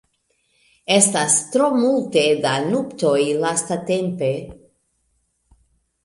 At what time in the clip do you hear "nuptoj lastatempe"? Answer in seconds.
2.69-4.31